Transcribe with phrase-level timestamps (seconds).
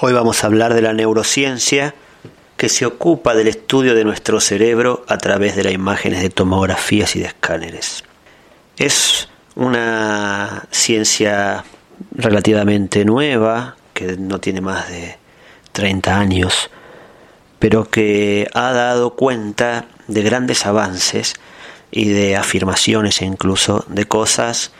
[0.00, 1.94] Hoy vamos a hablar de la neurociencia
[2.56, 7.14] que se ocupa del estudio de nuestro cerebro a través de las imágenes de tomografías
[7.14, 8.02] y de escáneres.
[8.76, 11.64] Es una ciencia
[12.10, 15.16] relativamente nueva, que no tiene más de
[15.70, 16.70] 30 años,
[17.60, 21.34] pero que ha dado cuenta de grandes avances
[21.92, 24.72] y de afirmaciones incluso de cosas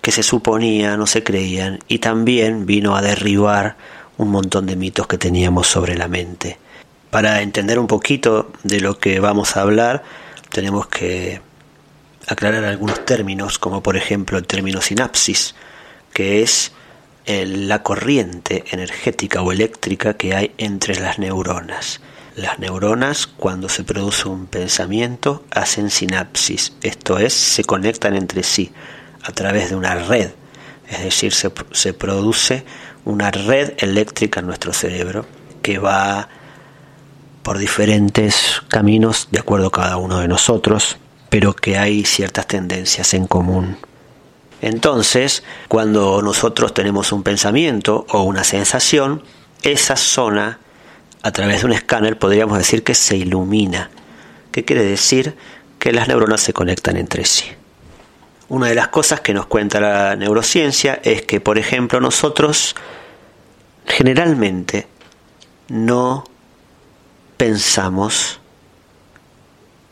[0.00, 3.76] que se suponían o se creían y también vino a derribar
[4.16, 6.58] un montón de mitos que teníamos sobre la mente.
[7.10, 10.02] Para entender un poquito de lo que vamos a hablar,
[10.50, 11.40] tenemos que
[12.26, 15.54] aclarar algunos términos, como por ejemplo el término sinapsis,
[16.12, 16.72] que es
[17.26, 22.00] la corriente energética o eléctrica que hay entre las neuronas.
[22.36, 28.72] Las neuronas, cuando se produce un pensamiento, hacen sinapsis, esto es, se conectan entre sí
[29.22, 30.32] a través de una red,
[30.88, 32.64] es decir, se, se produce
[33.04, 35.26] una red eléctrica en nuestro cerebro
[35.62, 36.28] que va
[37.42, 40.96] por diferentes caminos de acuerdo a cada uno de nosotros,
[41.28, 43.76] pero que hay ciertas tendencias en común.
[44.62, 49.22] Entonces, cuando nosotros tenemos un pensamiento o una sensación,
[49.62, 50.58] esa zona,
[51.22, 53.90] a través de un escáner, podríamos decir que se ilumina.
[54.52, 55.36] ¿Qué quiere decir?
[55.78, 57.44] Que las neuronas se conectan entre sí.
[58.48, 62.74] Una de las cosas que nos cuenta la neurociencia es que, por ejemplo, nosotros
[64.04, 64.86] generalmente
[65.68, 66.24] no
[67.38, 68.38] pensamos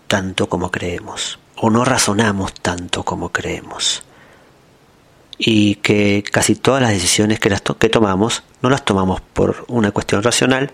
[0.06, 4.02] tanto como creemos o no razonamos tanto como creemos
[5.38, 7.48] y que casi todas las decisiones que,
[7.88, 10.70] tomamos no las tomamos por una cuestión racional,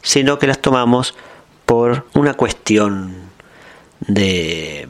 [0.00, 1.16] sino que las tomamos
[1.66, 3.12] por una cuestión
[4.06, 4.88] de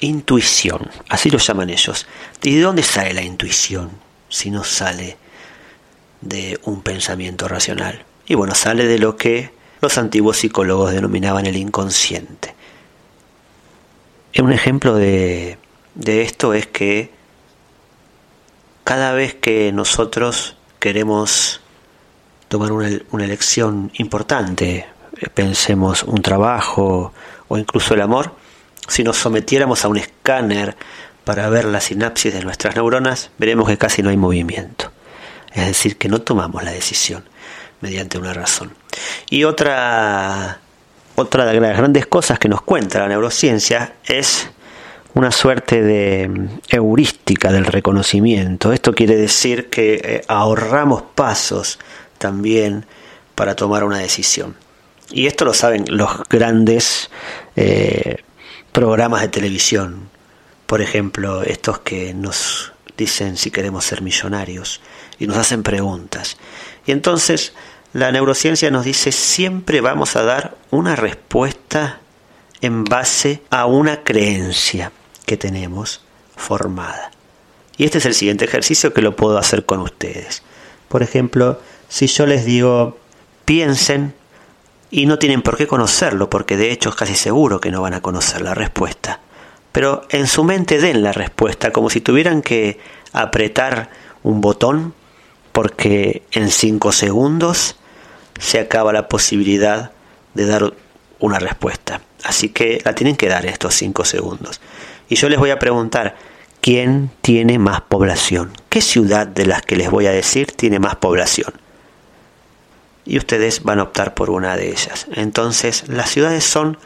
[0.00, 2.06] intuición, así lo llaman ellos.
[2.42, 3.90] ¿Y de dónde sale la intuición
[4.30, 5.18] si no sale
[6.20, 8.04] de un pensamiento racional?
[8.26, 9.50] Y bueno, sale de lo que
[9.80, 12.54] los antiguos psicólogos denominaban el inconsciente.
[14.38, 15.58] Un ejemplo de,
[15.94, 17.10] de esto es que
[18.84, 21.60] cada vez que nosotros queremos
[22.48, 24.86] tomar una, una elección importante,
[25.34, 27.12] pensemos un trabajo
[27.48, 28.34] o incluso el amor,
[28.88, 30.76] si nos sometiéramos a un escáner
[31.24, 34.90] para ver la sinapsis de nuestras neuronas, veremos que casi no hay movimiento.
[35.52, 37.24] Es decir, que no tomamos la decisión
[37.80, 38.72] mediante una razón.
[39.28, 40.60] Y otra,
[41.16, 44.50] otra de las grandes cosas que nos cuenta la neurociencia es
[45.14, 48.72] una suerte de heurística del reconocimiento.
[48.72, 51.78] Esto quiere decir que eh, ahorramos pasos
[52.18, 52.86] también
[53.34, 54.56] para tomar una decisión.
[55.10, 57.10] Y esto lo saben los grandes
[57.56, 58.18] eh,
[58.70, 60.08] programas de televisión.
[60.66, 64.80] Por ejemplo, estos que nos dicen si queremos ser millonarios
[65.20, 66.36] y nos hacen preguntas.
[66.86, 67.52] Y entonces
[67.92, 72.00] la neurociencia nos dice siempre vamos a dar una respuesta
[72.60, 74.90] en base a una creencia
[75.26, 76.02] que tenemos
[76.36, 77.12] formada.
[77.76, 80.42] Y este es el siguiente ejercicio que lo puedo hacer con ustedes.
[80.88, 82.98] Por ejemplo, si yo les digo,
[83.44, 84.14] piensen,
[84.90, 87.94] y no tienen por qué conocerlo, porque de hecho es casi seguro que no van
[87.94, 89.20] a conocer la respuesta.
[89.72, 92.80] Pero en su mente den la respuesta, como si tuvieran que
[93.12, 93.90] apretar
[94.22, 94.94] un botón,
[95.52, 97.76] porque en cinco segundos
[98.38, 99.92] se acaba la posibilidad
[100.34, 100.72] de dar
[101.18, 102.00] una respuesta.
[102.24, 104.60] Así que la tienen que dar estos 5 segundos.
[105.08, 106.16] Y yo les voy a preguntar,
[106.60, 108.52] ¿quién tiene más población?
[108.68, 111.52] ¿Qué ciudad de las que les voy a decir tiene más población?
[113.04, 115.06] Y ustedes van a optar por una de ellas.
[115.12, 116.78] Entonces, las ciudades son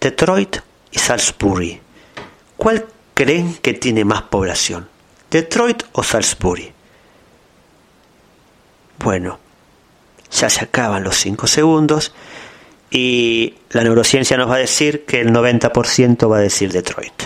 [0.00, 0.58] Detroit
[0.90, 1.80] y Salisbury.
[2.56, 4.88] ¿Cuál creen que tiene más población?
[5.30, 6.72] ¿Detroit o Salisbury?
[8.98, 9.38] Bueno,
[10.30, 12.12] ya se acaban los 5 segundos
[12.90, 17.24] y la neurociencia nos va a decir que el 90% va a decir Detroit.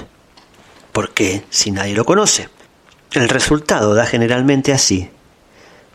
[0.93, 1.45] ¿Por qué?
[1.51, 2.49] Si nadie lo conoce.
[3.13, 5.11] El resultado da generalmente así,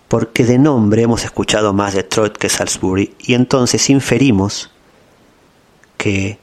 [0.07, 4.71] porque de nombre hemos escuchado más Detroit que Salisbury y entonces inferimos
[5.97, 6.39] que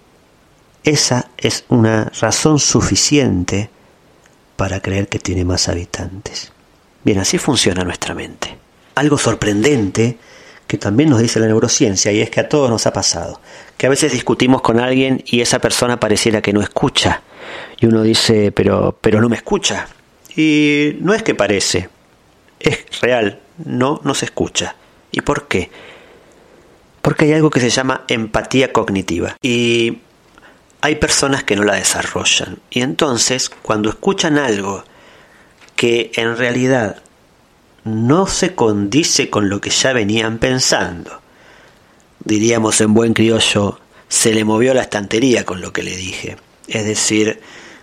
[0.84, 3.70] esa es una razón suficiente
[4.56, 6.52] para creer que tiene más habitantes.
[7.04, 8.61] Bien, así funciona nuestra mente.
[8.94, 10.18] Algo sorprendente
[10.66, 13.40] que también nos dice la neurociencia, y es que a todos nos ha pasado,
[13.76, 17.22] que a veces discutimos con alguien y esa persona pareciera que no escucha,
[17.78, 19.88] y uno dice, pero, pero no me escucha.
[20.34, 21.90] Y no es que parece,
[22.58, 24.76] es real, no nos escucha.
[25.10, 25.70] ¿Y por qué?
[27.02, 29.36] Porque hay algo que se llama empatía cognitiva.
[29.42, 29.98] Y
[30.80, 32.60] hay personas que no la desarrollan.
[32.70, 34.84] Y entonces, cuando escuchan algo
[35.76, 37.02] que en realidad
[37.84, 41.20] no se condice con lo que ya venían pensando.
[42.24, 46.36] Diríamos en buen criollo, se le movió la estantería con lo que le dije.
[46.68, 47.40] Es decir,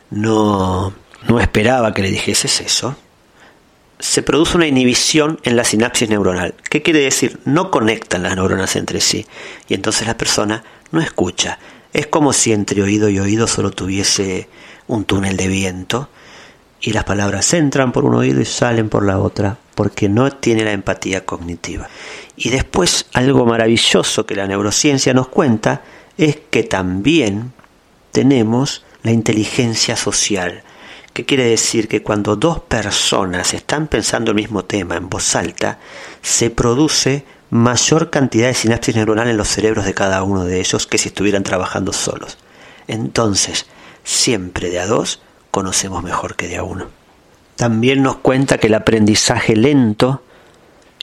[0.10, 0.94] no,
[1.28, 2.96] no esperaba que le dijeses eso.
[4.00, 6.56] Se produce una inhibición en la sinapsis neuronal.
[6.69, 7.40] ¿Qué quiere decir?
[7.44, 9.25] No conectan las neuronas entre sí.
[9.68, 11.60] Y entonces la persona no escucha.
[11.92, 14.48] Es como si entre oído y oído solo tuviese
[14.88, 16.10] un túnel de viento
[16.81, 20.63] y las palabras entran por un oído y salen por la otra porque no tiene
[20.63, 21.89] la empatía cognitiva.
[22.35, 25.81] Y después algo maravilloso que la neurociencia nos cuenta
[26.17, 27.53] es que también
[28.11, 30.63] tenemos la inteligencia social.
[31.13, 31.87] ¿Qué quiere decir?
[31.87, 35.79] Que cuando dos personas están pensando el mismo tema en voz alta,
[36.21, 40.87] se produce mayor cantidad de sinapsis neuronal en los cerebros de cada uno de ellos
[40.87, 42.37] que si estuvieran trabajando solos.
[42.87, 43.65] Entonces,
[44.03, 45.21] siempre de a dos
[45.51, 47.00] conocemos mejor que de a uno
[47.60, 50.24] también nos cuenta que el aprendizaje lento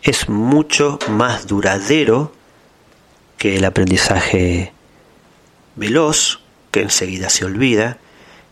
[0.03, 2.33] es mucho más duradero
[3.37, 4.73] que el aprendizaje
[5.75, 6.41] veloz,
[6.71, 7.99] que enseguida se olvida,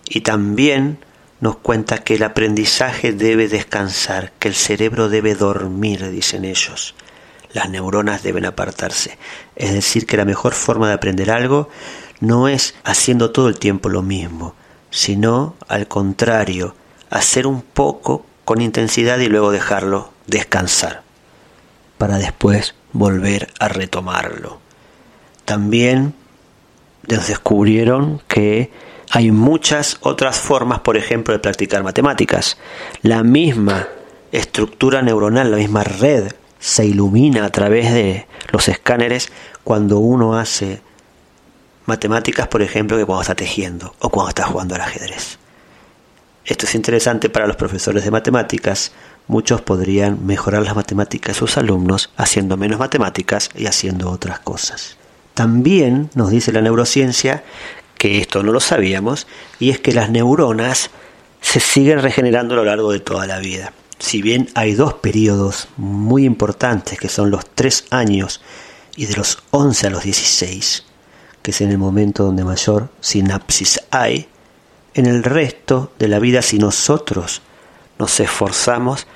[0.07, 0.99] y también
[1.41, 6.95] nos cuenta que el aprendizaje debe descansar, que el cerebro debe dormir, dicen ellos.
[7.55, 9.17] Las neuronas deben apartarse.
[9.57, 11.71] Es decir, que la mejor forma de aprender algo
[12.21, 14.55] no es haciendo todo el tiempo lo mismo,
[14.95, 16.77] sino al contrario,
[17.11, 21.03] hacer un poco con intensidad y luego dejarlo descansar
[21.99, 24.61] para después volver a retomarlo.
[25.45, 26.15] También
[27.03, 28.71] descubrieron que
[29.11, 32.57] hay muchas otras formas, por ejemplo, de practicar matemáticas.
[33.03, 33.89] La misma
[34.31, 36.31] estructura neuronal, la misma red
[36.61, 39.33] se ilumina a través de los escáneres
[39.65, 40.83] cuando uno hace
[41.87, 45.39] matemáticas, por ejemplo, que cuando está tejiendo o cuando está jugando al ajedrez.
[46.45, 48.93] Esto es interesante para los profesores de matemáticas.
[49.29, 54.99] Muchos podrían mejorar las matemáticas de sus alumnos haciendo menos matemáticas y haciendo otras cosas.
[55.33, 57.45] También nos dice la neurociencia
[57.97, 59.27] que esto no lo sabíamos
[59.59, 60.91] y es que las neuronas
[61.41, 63.73] se siguen regenerando a lo largo de toda la vida.
[63.99, 68.43] Si bien hay dos periodos muy importantes que son los tres años
[68.97, 70.85] y de los 11 a los 16,
[71.45, 74.29] que es en el momento donde mayor sinapsis hay,
[74.95, 77.43] en el resto de la vida, si nosotros
[77.99, 79.07] nos esforzamos,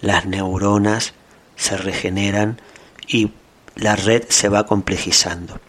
[0.00, 1.12] las neuronas
[1.56, 2.58] se regeneran
[3.06, 3.32] y
[3.76, 5.60] la red se va complejizando.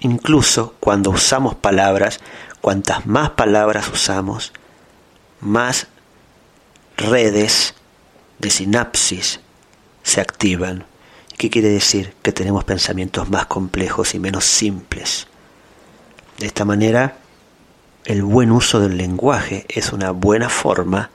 [0.00, 2.18] Incluso cuando usamos palabras,
[2.60, 4.52] cuantas más palabras usamos,
[5.38, 5.86] más
[6.96, 7.74] redes
[8.40, 9.38] de sinapsis
[10.02, 10.84] se activan.
[11.38, 12.12] ¿Qué quiere decir?
[12.22, 15.28] Que tenemos pensamientos más complejos y menos simples.
[16.38, 17.16] De esta manera,
[18.04, 21.10] el buen uso del lenguaje es una buena forma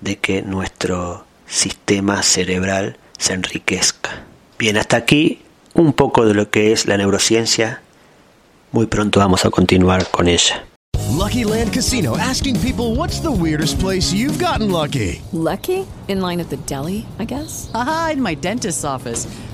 [0.00, 4.24] de que nuestro sistema cerebral se enriquezca.
[4.58, 5.42] Bien, hasta aquí
[5.74, 7.82] un poco de lo que es la neurociencia.
[8.72, 10.64] Muy pronto vamos a continuar con ella.
[11.10, 15.20] Lucky Land Casino asking people what's the weirdest place you've gotten lucky?
[15.32, 15.86] Lucky?
[16.08, 17.70] In line at the deli, I guess.
[17.74, 19.26] Aha, in my dentist's office.